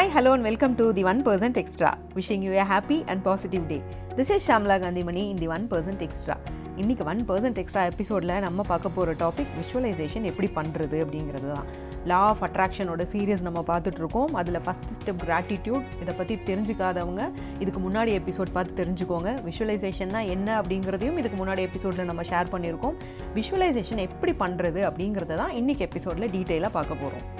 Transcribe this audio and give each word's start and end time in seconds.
Hi 0.00 0.12
hello 0.12 0.30
and 0.34 0.46
welcome 0.48 0.74
to 0.76 0.84
the 0.96 1.02
one 1.10 1.18
percent 1.26 1.58
extra 1.60 1.88
wishing 2.14 2.44
you 2.46 2.52
a 2.52 2.62
happy 2.70 2.96
and 3.10 3.22
positive 3.26 3.64
day 3.72 3.76
this 4.18 4.30
is 4.34 4.44
Shamla 4.50 4.76
Kanthimani 4.84 5.22
in 5.32 5.40
the 5.42 5.48
one 5.56 5.64
percent 5.72 6.02
extra 6.06 6.36
இன்றைக்கி 6.82 7.04
one 7.10 7.20
percent 7.28 7.58
extra 7.62 7.82
எபிசோடில் 7.90 8.32
நம்ம 8.44 8.62
பார்க்க 8.68 8.88
போகிற 8.88 9.14
topic 9.22 9.50
visualisation 9.58 10.28
எப்படி 10.30 10.48
பண்ணுறது 10.58 10.96
அப்படிங்கிறது 11.04 11.48
தான். 11.54 11.66
Law 12.12 12.20
of 12.30 12.42
அட்ராக்ஷனோட 12.48 13.04
serious 13.12 13.44
நம்ம 13.48 13.64
பார்த்துட்ருக்கோம் 13.72 14.32
அதில் 14.34 14.60
ஃபஸ்ட் 14.66 14.94
ஸ்டெப் 15.00 15.20
கிராட்டிடியூட் 15.26 15.84
இதை 16.02 16.14
பற்றி 16.14 16.36
தெரிஞ்சுக்காதவங்க 16.48 17.24
இதுக்கு 17.58 17.82
முன்னாடி 17.88 18.14
எபிசோட் 18.20 18.54
பார்த்து 18.56 18.80
தெரிஞ்சுக்கோங்க. 18.82 19.42
விஷுவலைசேஷன்னா 19.48 20.22
என்ன 20.36 20.62
அப்படிங்கிறதையும் 20.62 21.20
இதுக்கு 21.24 21.44
முன்னாடி 21.44 21.64
எபிசோடில் 21.70 22.04
நம்ம 22.04 22.22
ஷேர் 22.22 22.52
பண்ணியிருக்கோம். 22.54 22.96
விஷுவலைசேஷன் 23.34 24.02
எப்படி 24.08 24.34
பண்ணுறது 24.44 24.82
அப்படிங்கிறத 24.90 25.34
தான் 25.34 25.54
இன்றைக்கி 25.62 25.84
எபிசோடில் 25.90 26.32
டீட்டெயிலாக 26.36 26.72
பார்க்க 26.78 27.02
போகிறோம் 27.04 27.39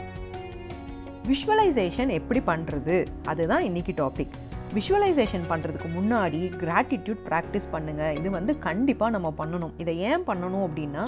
விஷுவலைசேஷன் 1.29 2.10
எப்படி 2.19 2.41
பண்ணுறது 2.47 3.06
அதுதான் 3.27 3.65
இன்றைக்கி 3.69 3.92
டாபிக் 4.01 4.37
விஷுவலைசேஷன் 4.74 5.45
பண்ணுறதுக்கு 5.51 5.88
முன்னாடி 5.96 6.41
கிராட்டிடியூட் 6.62 7.23
ப்ராக்டிஸ் 7.29 7.66
பண்ணுங்கள் 7.73 8.16
இது 8.19 8.30
வந்து 8.30 8.59
கண்டிப்பாக 8.59 9.10
நம்ம 9.10 9.29
பண்ணணும். 9.38 9.73
இதை 9.83 9.98
ஏன் 10.10 10.27
பண்ணணும் 10.27 10.65
அப்படின்னா 10.66 11.05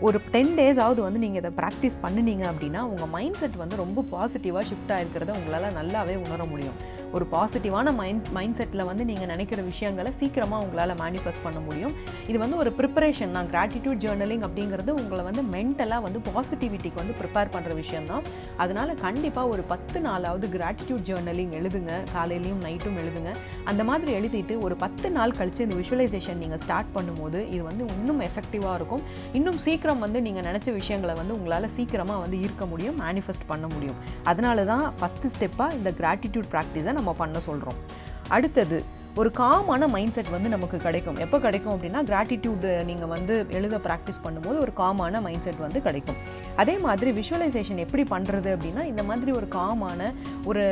ஒரு 0.00 0.18
டென் 0.32 0.52
டேஸாவது 0.58 1.00
வந்து 1.00 1.18
நீங்கள் 1.18 1.42
இதை 1.42 1.52
ப்ராக்டிஸ் 1.60 1.96
பண்ணினீங்க 2.02 2.44
அப்படின்னா 2.52 2.80
உங்கள் 2.92 3.12
மைண்ட் 3.16 3.34
செட் 3.34 3.56
வந்து 3.56 3.76
ரொம்ப 3.76 4.04
பாசிட்டிவாக 4.12 4.64
ஷிஃப்ட் 4.70 4.92
ஆகிருக்கிறத 4.96 5.34
உங்களால் 5.38 5.76
நல்லாவே 5.80 6.16
உணர 6.26 6.44
முடியும். 6.44 6.78
ஒரு 7.14 7.24
பாசிட்டிவான 7.34 7.94
மைண்ட் 8.00 8.28
மைண்ட் 8.36 8.56
செட்டில் 8.58 8.84
வந்து 8.88 9.04
நீங்கள் 9.10 9.30
நினைக்கிற 9.32 9.60
விஷயங்களை 9.68 10.10
சீக்கிரமாக 10.20 10.64
உங்களால் 10.64 10.94
மேனிஃபெஸ்ட் 11.02 11.42
பண்ண 11.46 11.58
முடியும். 11.66 11.92
இது 12.30 12.38
வந்து 12.44 12.56
ஒரு 12.62 12.70
ப்ரிப்பரேஷன் 12.78 13.34
தான். 13.36 13.48
கிராட்டிடியூட் 13.54 14.00
ஜேர்னலிங் 14.04 14.44
அப்படிங்கிறது 14.48 14.90
உங்களை 15.00 15.22
வந்து 15.28 15.44
மென்டலாக 15.54 16.04
வந்து 16.06 16.20
பாசிட்டிவிட்டிக்கு 16.28 17.00
வந்து 17.02 17.16
ப்ரிப்பேர் 17.20 17.52
பண்ணுற 17.54 17.74
விஷயம் 17.82 18.08
தான். 18.12 18.24
அதனால் 18.64 18.92
கண்டிப்பாக 19.04 19.52
ஒரு 19.54 19.64
பத்து 19.72 20.00
நாளாவது 20.08 20.48
கிராட்டிடியூட் 20.56 21.04
ஜேர்னலிங் 21.10 21.52
எழுதுங்க. 21.60 21.92
காலையிலையும் 22.14 22.62
நைட்டும் 22.66 22.98
எழுதுங்க. 23.02 23.32
அந்த 23.72 23.84
மாதிரி 23.90 24.12
எழுதிட்டு 24.18 24.56
ஒரு 24.66 24.76
பத்து 24.84 25.10
நாள் 25.16 25.36
கழித்து 25.38 25.64
இந்த 25.68 25.78
விஷுவலைசேஷன் 25.82 26.40
நீங்கள் 26.44 26.62
ஸ்டார்ட் 26.64 26.92
பண்ணும்போது 26.96 27.40
இது 27.54 27.62
வந்து 27.70 27.84
இன்னும் 27.96 28.20
எஃபெக்டிவாக 28.28 28.74
இருக்கும். 28.80 29.02
இன்னும் 29.40 29.60
சீக்கிரம் 29.66 30.04
வந்து 30.06 30.18
நீங்கள் 30.26 30.46
நினச்ச 30.48 30.68
விஷயங்களை 30.80 31.16
வந்து 31.20 31.36
உங்களால் 31.38 31.70
சீக்கிரமாக 31.78 32.20
வந்து 32.24 32.36
ஈர்க்க 32.44 32.70
முடியும் 32.74 32.98
மேனிஃபெஸ்ட் 33.04 33.48
பண்ண 33.52 33.66
முடியும். 33.74 33.98
அதனால 34.32 34.64
தான் 34.72 34.84
ஃபஸ்ட்டு 35.00 35.32
ஸ்டெப்பாக 35.36 35.76
இந்த 35.80 35.90
கிராட்டிடியூட் 36.02 36.50
ப்ராக்டிஸை 36.54 36.92
நம்ம 36.98 37.05
பண்ண 37.12 37.40
சொல்கிறோம் 37.40 37.80
அடுத்தது 38.28 39.04
ஒரு 39.14 39.30
காமான 39.38 39.88
மைண்ட் 39.88 40.12
செட் 40.12 40.28
வந்து 40.28 40.48
நமக்கு 40.48 40.78
கிடைக்கும். 40.78 41.16
எப்போ 41.16 41.38
கிடைக்கும் 41.40 41.74
அப்படின்னா 41.74 42.00
கிராட்டிடியூடு 42.10 42.84
நீங்கள் 42.84 43.08
வந்து 43.08 43.46
எழுத 43.50 43.76
ப்ராக்டிஸ் 43.76 44.18
பண்ணும்போது 44.24 44.58
ஒரு 44.58 44.72
காமான 44.76 45.20
மைண்ட் 45.20 45.42
செட் 45.42 45.58
வந்து 45.58 45.82
கிடைக்கும். 45.82 46.16
அதே 46.56 46.78
மாதிரி 46.78 47.10
விஷுவலைசேஷன் 47.20 47.76
எப்படி 47.76 48.02
பண்ணுறது 48.10 48.50
அப்படின்னா 48.56 48.84
இந்த 48.84 49.02
மாதிரி 49.02 49.30
ஒரு 49.30 49.48
காமான 49.54 50.12
ஒரு 50.50 50.64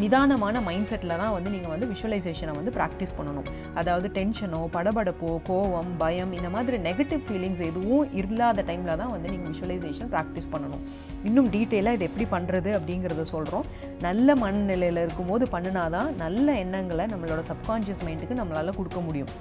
நிதானமான 0.00 0.60
மைண்ட் 0.68 0.88
செட்டில் 0.90 1.14
தான் 1.22 1.32
வந்து 1.36 1.52
நீங்கள் 1.54 1.72
வந்து 1.74 1.88
விஷுவலைசேஷனை 1.92 2.52
வந்து 2.58 2.72
ப்ராக்டிஸ் 2.78 3.14
பண்ணணும். 3.18 3.48
அதாவது 3.80 4.08
டென்ஷனோ 4.18 4.60
படபடப்போ 4.76 5.30
கோவம் 5.48 5.92
பயம் 6.02 6.32
இந்த 6.38 6.50
மாதிரி 6.56 6.78
நெகட்டிவ் 6.88 7.22
ஃபீலிங்ஸ் 7.28 7.62
எதுவும் 7.70 8.12
இல்லாத 8.22 8.64
டைமில் 8.70 9.00
தான் 9.02 9.12
வந்து 9.14 9.30
நீங்கள் 9.34 9.50
விஷுவலைசேஷன் 9.52 10.12
ப்ராக்டிஸ் 10.14 10.50
பண்ணணும். 10.54 10.84
இன்னும் 11.30 11.50
டீட்டெயிலாக 11.56 11.98
இது 11.98 12.08
எப்படி 12.10 12.28
பண்ணுறது 12.36 12.72
அப்படிங்கிறத 12.78 13.24
சொல்கிறோம் 13.34 13.66
நல்ல 14.08 14.34
மனநிலையில் 14.44 15.02
இருக்கும்போது 15.06 15.46
பண்ணினாதான் 15.56 16.10
நல்ல 16.24 16.46
எண்ணங்களை 16.64 17.06
நம்மளோட 17.14 17.42
சப்கான்ஷியஸ் 17.52 18.06
மைண்டுக்கு 18.08 18.40
நம்மளால் 18.42 18.78
கொடுக்க 18.80 19.00
முடியும். 19.08 19.32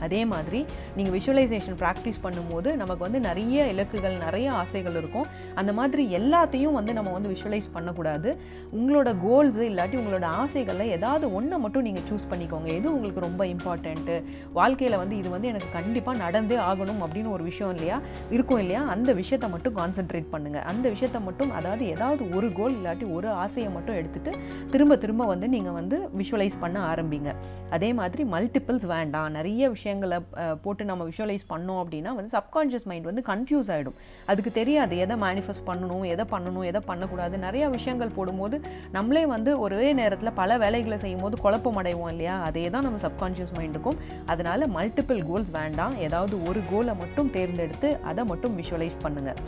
அதே 0.00 0.24
மாதிரி 0.24 0.66
நீங்கள் 0.96 1.14
விஷுவலைசேஷன் 1.18 1.78
ப்ராக்டிஸ் 1.80 2.22
பண்ணும்போது 2.22 2.74
நமக்கு 2.74 3.02
வந்து 3.10 3.20
நிறைய 3.20 3.64
இலக்குகள் 3.64 4.16
நிறைய 4.18 4.52
ஆசைகள் 4.52 4.94
இருக்கும். 4.94 5.26
அந்த 5.54 5.72
மாதிரி 5.72 6.16
எல்லாத்தையும் 6.18 6.72
வந்து 6.72 6.92
நம்ம 6.92 7.10
வந்து 7.10 7.32
விஷுவலைஸ் 7.34 7.68
பண்ணக்கூடாது. 7.72 8.36
உங்களோட 8.76 9.08
கோல்ஸு 9.26 9.62
இல்லாட்டி 9.70 9.96
உங்களோட 10.02 10.24
ஆசைகளில் 10.24 10.88
ஏதாவது 10.88 11.34
ஒன்றை 11.34 11.58
மட்டும் 11.58 11.82
நீங்கள் 11.82 12.06
சூஸ் 12.10 12.28
பண்ணிக்கோங்க. 12.30 12.66
எது 12.66 12.94
உங்களுக்கு 12.94 13.20
ரொம்ப 13.20 13.44
இம்பார்ட்டண்ட்டு 13.44 14.22
வாழ்க்கையில் 14.52 14.96
வந்து 14.96 15.16
இது 15.16 15.30
வந்து 15.30 15.48
எனக்கு 15.48 15.70
கண்டிப்பாக 15.72 16.18
நடந்தே 16.18 16.56
ஆகணும் 16.56 17.02
அப்படின்னு 17.06 17.30
ஒரு 17.30 17.44
விஷயம் 17.44 17.74
இல்லையா? 17.74 18.00
இருக்கும் 18.30 18.58
இல்லையா? 18.58 18.82
அந்த 18.86 19.12
விஷயத்தை 19.12 19.50
மட்டும் 19.50 19.76
கான்சென்ட்ரேட் 19.76 20.32
பண்ணுங்கள் 20.32 20.64
அந்த 20.72 20.88
விஷயத்தை 20.88 21.20
மட்டும் 21.20 21.50
அதாவது 21.50 21.86
ஏதாவது 21.86 22.34
ஒரு 22.36 22.52
கோல் 22.52 22.74
இல்லாட்டி 22.74 23.12
ஒரு 23.12 23.28
ஆசையை 23.28 23.70
மட்டும் 23.70 23.96
எடுத்துகிட்டு 23.96 24.32
திரும்ப 24.70 24.96
திரும்ப 24.96 25.24
வந்து 25.24 25.48
நீங்கள் 25.48 25.72
வந்து 25.72 26.08
விஷுவலைஸ் 26.18 26.56
பண்ண 26.60 26.94
ஆரம்பிங்க. 26.94 27.32
அதே 27.70 27.92
மாதிரி 27.92 28.24
மல்டிபிள்ஸ் 28.24 28.86
வேண்டாம். 28.86 29.30
நிறைய 29.30 29.68
விஷயம் 29.68 29.85
விஷயங்களை 29.86 30.18
போட்டு 30.64 30.82
நம்ம 30.90 31.02
விஷுவலைஸ் 31.08 31.44
பண்ணோம் 31.50 31.80
அப்படின்னா 31.82 32.10
வந்து 32.18 32.30
சப்கான்ஷியஸ் 32.36 32.86
மைண்ட் 32.90 33.08
வந்து 33.10 33.22
கன்ஃபியூஸ் 33.28 33.68
ஆகிடும் 33.74 33.98
அதுக்கு 34.30 34.50
தெரியாது 34.58 34.94
எதை 35.04 35.16
மேனிஃபெஸ்ட் 35.24 35.66
பண்ணணும் 35.68 36.04
எதை 36.12 36.24
பண்ணணும் 36.32 36.66
எதை 36.70 36.80
பண்ணக்கூடாது. 36.90 37.34
நிறையா 37.44 37.66
விஷயங்கள் 37.76 38.14
போடும்போது 38.16 38.58
நம்மளே 38.96 39.24
வந்து 39.34 39.52
ஒரே 39.64 39.90
நேரத்தில் 40.00 40.36
பல 40.40 40.58
வேலைகளை 40.64 40.98
செய்யும் 41.04 41.24
போது 41.26 41.36
குழப்பம் 41.44 41.78
அடைவோம் 41.82 42.10
இல்லையா? 42.14 42.36
அதே 42.48 42.64
தான் 42.76 42.86
நம்ம 42.88 43.00
சப்கான்ஷியஸ் 43.06 43.54
மைண்டுக்கும் 43.58 44.00
அதனால் 44.34 44.72
மல்டிபிள் 44.78 45.22
கோல்ஸ் 45.30 45.52
வேண்டாம். 45.60 45.96
ஏதாவது 46.08 46.36
ஒரு 46.48 46.62
கோலை 46.72 46.94
மட்டும் 47.04 47.32
தேர்ந்தெடுத்து 47.38 47.90
அதை 48.12 48.24
மட்டும் 48.32 48.58
விஷுவலைஸ் 48.62 48.98
பண்ணுங்கள் 49.06 49.40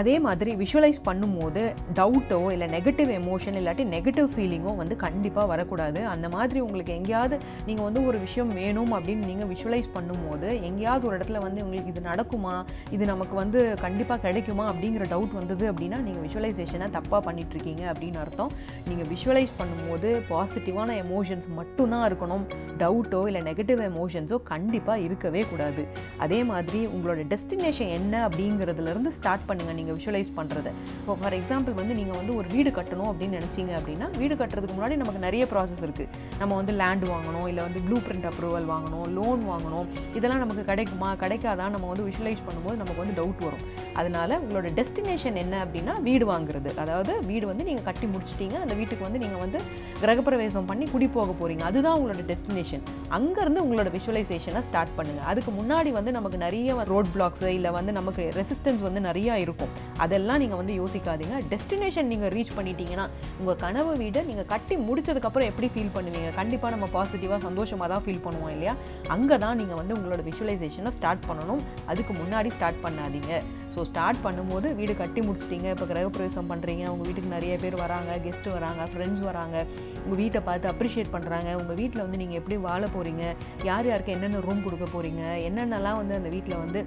அதே 0.00 0.14
மாதிரி 0.24 0.50
விஷுவலைஸ் 0.60 1.00
பண்ணும்போது 1.08 1.62
டவுட்டோ 1.98 2.38
இல்லை 2.52 2.66
நெகட்டிவ் 2.74 3.10
எமோஷன் 3.18 3.56
இல்லாட்டி 3.60 3.84
நெகட்டிவ் 3.94 4.28
ஃபீலிங்கோ 4.34 4.72
வந்து 4.80 4.94
கண்டிப்பாக 5.02 5.46
வரக்கூடாது. 5.52 6.00
அந்த 6.12 6.26
மாதிரி 6.34 6.58
உங்களுக்கு 6.66 6.92
எங்கேயாவது 6.98 7.36
நீங்கள் 7.66 7.86
வந்து 7.88 8.00
ஒரு 8.08 8.18
விஷயம் 8.24 8.52
வேணும் 8.60 8.92
அப்படின்னு 8.96 9.28
நீங்கள் 9.30 9.50
விஷுவலைஸ் 9.52 9.88
பண்ணும்போது 9.96 10.48
எங்கேயாவது 10.68 11.06
ஒரு 11.08 11.16
இடத்துல 11.18 11.40
வந்து 11.46 11.62
உங்களுக்கு 11.64 11.92
இது 11.94 12.02
நடக்குமா 12.10 12.54
இது 12.96 13.06
நமக்கு 13.12 13.36
வந்து 13.42 13.60
கண்டிப்பாக 13.84 14.18
கிடைக்குமா 14.26 14.66
அப்படிங்கிற 14.72 15.06
டவுட் 15.12 15.36
வந்தது 15.40 15.66
அப்படின்னா 15.72 16.00
நீங்கள் 16.06 16.24
விஷுவலைசேஷனை 16.26 16.88
தப்பாக 16.96 17.20
பண்ணிகிட்ருக்கீங்க 17.28 17.84
அப்படின்னு 17.92 18.20
அர்த்தம். 18.24 18.52
நீங்கள் 18.88 19.10
விஷுவலைஸ் 19.12 19.54
பண்ணும்போது 19.60 20.08
பாசிட்டிவான 20.32 20.96
எமோஷன்ஸ் 21.04 21.48
மட்டும்தான் 21.60 22.06
இருக்கணும். 22.10 22.46
டவுட்டோ 22.84 23.22
இல்லை 23.30 23.42
நெகட்டிவ் 23.50 23.82
எமோஷன்ஸோ 23.90 24.38
கண்டிப்பாக 24.52 25.06
இருக்கவே 25.08 25.44
கூடாது. 25.52 25.84
அதே 26.24 26.40
மாதிரி 26.52 26.82
உங்களோட 26.94 27.20
டெஸ்டினேஷன் 27.34 27.94
என்ன 28.00 28.14
அப்படிங்கிறதுலேருந்து 28.28 29.14
ஸ்டார்ட் 29.20 29.46
பண்ணுங்கள் 29.48 29.80
நீங்கள் 29.82 29.98
விஷுவலைஸ் 30.00 30.32
பண்ணுறது 30.40 30.72
இப்போ 31.00 31.16
ஃபார் 31.22 31.38
எக்ஸாம்பிள் 31.40 31.78
வந்து 31.82 31.96
நீங்கள் 32.00 32.18
வந்து 32.20 32.32
ஒரு 32.40 32.48
வீடு 32.56 32.72
கட்டணும் 32.80 33.10
அப்படின்னு 33.12 33.38
நினச்சிங்க 33.40 33.72
அப்படின்னா 33.80 34.08
வீடு 34.20 34.34
கட்டுறதுக்கு 34.40 34.76
முன்னாடி 34.78 34.96
நமக்கு 35.02 35.24
நிறைய 35.26 35.44
ப்ராசஸ் 35.52 35.84
இருக்குது 35.86 36.08
நம்ம 36.40 36.52
வந்து 36.60 36.72
லேண்ட் 36.80 37.06
வாங்கணும் 37.14 37.46
இல்லை 37.50 37.62
வந்து 37.68 37.80
ப்ளூ 37.86 37.96
பிரிண்ட் 38.06 38.26
அப்ரூவல் 38.30 38.66
வாங்கணும் 38.72 39.06
லோன் 39.18 39.42
வாங்கணும். 39.50 39.86
இதெல்லாம் 40.18 40.42
நமக்கு 40.44 40.62
கிடைக்குமா? 40.70 41.08
கிடைக்காதான் 41.22 41.72
நம்ம 41.74 41.86
வந்து 41.92 42.04
விஷுவலைஸ் 42.08 42.42
பண்ணும்போது 42.46 42.76
நமக்கு 42.82 43.00
வந்து 43.02 43.16
டவுட் 43.20 43.42
வரும். 43.46 43.64
அதனால் 44.00 44.34
உங்களோட 44.42 44.68
டெஸ்டினேஷன் 44.78 45.38
என்ன 45.42 45.54
அப்படின்னா 45.64 45.94
வீடு 46.08 46.24
வாங்குறது. 46.32 46.70
அதாவது 46.84 47.12
வீடு 47.30 47.46
வந்து 47.50 47.66
நீங்கள் 47.68 47.86
கட்டி 47.88 48.06
முடிச்சிட்டிங்க 48.14 48.58
அந்த 48.64 48.74
வீட்டுக்கு 48.80 49.06
வந்து 49.08 49.22
நீங்கள் 49.24 49.42
வந்து 49.44 49.58
கிரகப்பிரவேசம் 50.02 50.68
பண்ணி 50.70 50.86
குடி 50.94 51.08
போக 51.16 51.30
போகிறீங்க 51.40 51.64
அதுதான் 51.70 51.96
உங்களோட 51.98 52.24
டெஸ்டினேஷன் 52.30 52.84
அங்கேருந்து 53.18 53.64
உங்களோட 53.64 53.90
விஷுவலைசேஷனை 53.96 54.62
ஸ்டார்ட் 54.68 54.94
பண்ணுங்கள் 54.98 55.28
அதுக்கு 55.32 55.52
முன்னாடி 55.60 55.92
வந்து 55.98 56.12
நமக்கு 56.18 56.40
நிறைய 56.46 56.76
ரோட் 56.92 57.12
பிளாக்ஸு 57.16 57.50
இல்லை 57.58 57.72
வந்து 57.78 57.92
நமக்கு 58.00 58.24
ரெசிஸ்டன்ஸ் 58.40 58.84
வந்து 58.88 59.02
நிறையா 59.08 59.36
இருக்கும். 59.44 59.71
அதெல்லாம் 60.04 60.40
நீங்கள் 60.42 60.60
வந்து 60.60 60.74
யோசிக்காதீங்க. 60.80 61.36
டெஸ்டினேஷன் 61.52 62.10
நீங்கள் 62.12 62.32
ரீச் 62.36 62.52
பண்ணிட்டீங்கன்னா 62.58 63.06
உங்கள் 63.40 63.58
கனவு 63.64 63.92
வீடை 64.02 64.20
நீங்கள் 64.30 64.48
கட்டி 64.52 64.76
முடிச்சதுக்கப்புறம் 64.88 65.48
எப்படி 65.50 65.68
ஃபீல் 65.74 65.94
பண்ணுவீங்க? 65.96 66.30
கண்டிப்பாக 66.40 66.72
நம்ம 66.74 66.86
பாசிட்டிவாக 66.96 67.40
சந்தோஷமாக 67.48 67.88
தான் 67.94 68.04
ஃபீல் 68.06 68.24
பண்ணுவோம் 68.26 68.52
இல்லையா? 68.56 68.74
அங்கே 69.16 69.38
தான் 69.44 69.58
நீங்கள் 69.62 69.80
வந்து 69.80 69.96
உங்களோட 69.98 70.22
விஷுவலைசேஷனை 70.30 70.92
ஸ்டார்ட் 70.98 71.26
பண்ணணும். 71.30 71.62
அதுக்கு 71.92 72.14
முன்னாடி 72.22 72.50
ஸ்டார்ட் 72.56 72.80
பண்ணாதீங்க. 72.86 73.32
ஸோ 73.74 73.82
ஸ்டார்ட் 73.90 74.18
பண்ணும்போது 74.24 74.68
வீடு 74.78 74.94
கட்டி 75.02 75.20
முடிச்சிட்டிங்க. 75.28 75.68
இப்போ 75.74 75.86
கிரகப்பிரவேசம் 75.92 76.50
பண்ணுறீங்க 76.52 76.84
உங்கள் 76.94 77.06
வீட்டுக்கு 77.08 77.34
நிறைய 77.36 77.54
பேர் 77.62 77.76
வராங்க 77.84 78.18
கெஸ்ட்டு 78.24 78.56
வராங்க 78.56 78.82
ஃப்ரெண்ட்ஸ் 78.92 79.22
வராங்க. 79.28 79.56
உங்கள் 80.04 80.20
வீட்டை 80.22 80.42
பார்த்து 80.48 80.72
அப்ரிஷியேட் 80.72 81.14
பண்ணுறாங்க 81.14 81.50
உங்கள் 81.60 81.78
வீட்டில் 81.80 82.04
வந்து 82.06 82.20
நீங்கள் 82.24 82.40
எப்படி 82.40 82.58
வாழ 82.68 82.82
போகிறீங்க 82.96 83.24
யார் 83.70 83.88
யாருக்கு 83.92 84.16
என்னென்ன 84.16 84.42
ரூம் 84.48 84.66
கொடுக்க 84.66 84.88
போகிறீங்க 84.96 85.22
என்னென்னலாம் 85.48 86.00
வந்து 86.02 86.18
அந்த 86.20 86.30
வீட்டில் 86.36 86.62
வந்து 86.64 86.82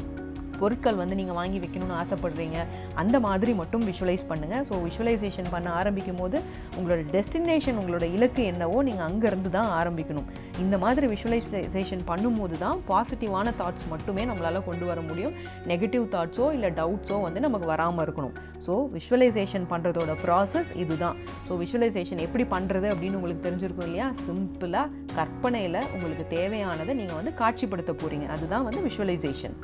பொருட்கள் 0.62 1.00
வந்து 1.02 1.18
நீங்கள் 1.20 1.38
வாங்கி 1.40 1.60
வைக்கணும்னு 1.64 1.98
ஆசைப்படுறீங்க 2.02 2.58
அந்த 3.02 3.16
மாதிரி 3.28 3.52
மட்டும் 3.62 3.86
விஷுவலைஸ் 3.90 4.26
பண்ணுங்கள் 4.32 4.64
ஸோ 4.70 4.76
விஷுவலைசேஷன் 4.88 5.50
பண்ண 5.54 5.68
ஆரம்பிக்கும் 5.80 6.20
போது 6.22 6.38
உங்களோட 6.78 7.02
டெஸ்டினேஷன் 7.16 7.80
உங்களோட 7.82 8.06
இலக்கு 8.18 8.44
என்னவோ 8.52 8.78
நீங்கள் 8.90 9.08
அங்கேருந்து 9.10 9.52
தான் 9.58 9.70
ஆரம்பிக்கணும். 9.80 10.28
இந்த 10.64 10.76
மாதிரி 10.84 11.06
விஷுவலைசேஷன் 11.14 12.04
பண்ணும்போது 12.12 12.56
தான் 12.66 12.80
பாசிட்டிவான 12.90 13.54
தாட்ஸ் 13.62 13.88
மட்டுமே 13.94 14.26
நம்மளால் 14.32 14.66
கொண்டு 14.70 14.86
வர 14.92 15.00
முடியும். 15.10 15.36
நெகட்டிவ் 15.72 16.06
தாட்ஸோ 16.16 16.48
இல்லை 16.58 16.72
டவுட்ஸோ 16.80 17.18
வந்து 17.28 17.40
நமக்கு 17.48 17.70
வராமல் 17.74 18.06
இருக்கணும். 18.08 18.36
ஸோ 18.66 18.76
விஷுவலைசேஷன் 18.98 19.68
பண்ணுறதோட 19.72 20.12
ப்ராசஸ் 20.26 20.72
இதுதான். 20.84 21.18
ஸோ 21.48 21.54
விஷுவலைசேஷன் 21.64 22.24
எப்படி 22.28 22.46
பண்ணுறது 22.56 22.88
அப்படின்னு 22.94 23.20
உங்களுக்கு 23.22 23.46
தெரிஞ்சிருக்கும் 23.48 23.88
இல்லையா? 23.90 24.10
சிம்பிளாக 24.28 25.04
கற்பனையில் 25.18 25.82
உங்களுக்கு 25.96 26.28
தேவையானதை 26.38 26.94
நீங்கள் 27.02 27.20
வந்து 27.22 27.34
காட்சிப்படுத்த 27.42 27.92
போகிறீங்க 28.02 28.28
அதுதான் 28.36 28.68
வந்து 28.70 28.82
விஷுவலைசேஷன் 28.90 29.58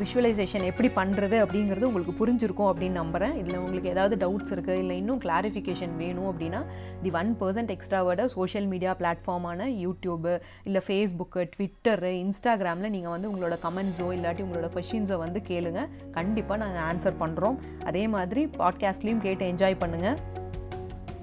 விஷுவலைசேஷன் 0.00 0.64
எப்படி 0.64 0.88
பண்ணுறது 0.88 1.36
அப்படிங்கிறது 1.44 1.82
உங்களுக்கு 1.82 2.14
புரிஞ்சிருக்கும் 2.20 2.70
அப்படின்னு 2.70 2.90
நம்புகிறேன் 2.90 3.36
இதில் 3.36 3.56
உங்களுக்கு 3.56 3.88
ஏதாவது 3.88 4.16
டவுட்ஸ் 4.16 4.52
இருக்குது 4.54 4.78
இல்லை 4.78 4.96
இன்னும் 4.96 5.20
கிளாரிஃபிகேஷன் 5.20 5.96
வேணும் 5.96 6.28
அப்படின்னா 6.30 6.60
தி 7.02 7.10
ஒன் 7.10 7.36
பர்சன்ட் 7.40 7.76
எக்ஸ்ட்ராவோட 7.76 8.26
சோஷியல் 8.26 8.66
மீடியா 8.66 8.96
பிளாட்ஃபார்மான 8.98 9.68
யூடியூபு 9.84 10.40
இல்லை 10.64 10.82
ஃபேஸ்புக்கு 10.86 11.48
ட்விட்டரு 11.56 12.12
இன்ஸ்டாகிராமில் 12.24 12.88
நீங்கள் 12.88 13.10
வந்து 13.10 13.30
உங்களோட 13.32 13.58
கமெண்ட்ஸோ 13.62 14.08
இல்லாட்டி 14.18 14.44
உங்களோட 14.46 14.70
கொஷின்ஸோ 14.74 15.18
வந்து 15.18 15.42
கேளுங்க. 15.48 15.88
கண்டிப்பாக 16.10 16.64
நாங்கள் 16.64 16.84
ஆன்சர் 16.90 17.20
பண்ணுறோம் 17.20 17.58
அதே 17.84 18.08
மாதிரி 18.08 18.46
பாட்காஸ்ட்லேயும் 18.58 19.18
கேட்டு 19.18 19.52
என்ஜாய் 19.52 19.82
பண்ணுங்கள் 19.84 20.39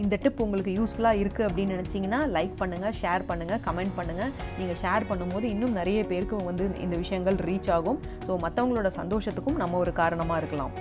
இந்த 0.04 0.16
டிப் 0.24 0.42
உங்களுக்கு 0.46 0.72
யூஸ்ஃபுல்லாக 0.78 1.22
இருக்குது 1.22 1.46
அப்படின்னு 1.48 1.76
நினச்சிங்கன்னா 1.76 2.20
லைக் 2.36 2.54
பண்ணுங்கள் 2.62 2.96
ஷேர் 3.02 3.24
பண்ணுங்கள் 3.30 3.62
கமெண்ட் 3.68 3.94
பண்ணுங்கள் 4.00 4.32
நீங்கள் 4.60 4.80
ஷேர் 4.84 5.08
பண்ணும்போது 5.12 5.46
இன்னும் 5.54 5.78
நிறைய 5.80 6.00
பேருக்கு 6.12 6.44
வந்து 6.50 6.66
இந்த 6.86 6.96
விஷயங்கள் 7.04 7.40
ரீச் 7.48 7.72
ஆகும். 7.78 8.00
ஸோ 8.28 8.36
மற்றவங்களோட 8.46 8.92
சந்தோஷத்துக்கும் 9.00 9.60
நம்ம 9.64 9.80
ஒரு 9.84 9.94
காரணமாக 10.02 10.42
இருக்கலாம். 10.44 10.76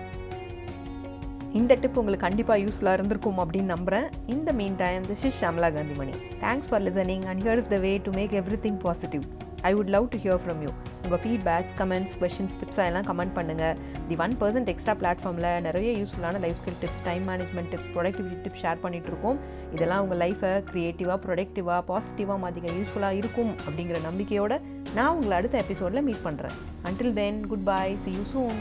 இந்த 1.61 1.73
டிப் 1.83 1.99
உங்களுக்கு 2.01 2.27
கண்டிப்பாக 2.27 2.63
யூஸ்ஃபுல்லாக 2.65 2.99
இருந்திருக்கும் 2.99 3.39
அப்படின்னு 3.43 3.73
நம்புகிறேன் 3.75 4.07
இந்த 4.35 4.53
meantime 4.85 5.05
this 5.11 5.25
is 5.29 5.41
Shamla 5.43 5.71
Kanthimani 5.77 6.15
thanks 6.45 6.71
for 6.71 6.85
listening 6.89 7.27
and 7.31 7.43
here 7.45 7.61
is 7.63 7.73
the 7.75 7.79
way 7.87 7.93
to 8.09 8.13
make 8.19 8.35
everything 8.67 8.81
positive 8.87 9.25
I 9.63 9.73
would 9.75 9.93
love 9.93 10.07
to 10.13 10.19
hear 10.19 10.41
from 10.43 10.61
you 10.63 10.71
உங்கள் 11.03 11.21
ஃபீட்பேக்ஸ் 11.23 11.75
கமெண்ட்ஸ் 11.79 12.15
கொஷின்ஸ் 12.21 12.57
டிப்ஸ் 12.61 12.81
எல்லாம் 12.85 13.07
கமெண்ட் 13.09 13.35
பண்ணுங்கள் 13.37 13.75
தி 14.09 14.17
ஒன் 14.21 14.35
பர்சன்ட் 14.41 14.71
எக்ஸ்ட்ரா 14.73 14.95
பிளாட்ஃபார்மில் 15.01 15.49
நிறைய 15.67 15.91
யூஸ்ஃபுல்லான 15.99 16.41
life 16.45 16.59
skill 16.61 16.79
tips 16.81 17.05
time 17.05 17.25
management 17.31 17.71
tips 17.73 17.91
productivity 17.93 18.39
tips 18.45 18.63
share 18.63 18.83
பண்ணிகிட்ருக்கோம் 18.85 19.39
இதெல்லாம் 19.75 20.03
உங்கள் 20.03 20.21
லைஃப்பை 20.25 20.53
க்ரியேட்டிவாக 20.71 21.19
ப்ரொடக்டிவாக 21.25 21.83
பாசிட்டிவாக 21.91 22.39
மாற்றிக்க 22.45 22.79
யூஸ்ஃபுல்லாக 22.79 23.21
இருக்கும் 23.21 23.53
அப்படிங்கிற 23.61 24.01
நம்பிக்கையோடு 24.05 24.59
நான் 24.95 25.15
உங்களை 25.15 25.37
அடுத்த 25.39 25.59
எபிசோடில் 25.59 26.07
மீட் 26.09 26.27
பண்ணுறேன் 26.27 26.57
until 26.85 27.15
then 27.15 27.41
good 27.47 27.67
bye 27.67 27.87
see 28.05 28.13
you 28.13 28.27
soon 28.33 28.61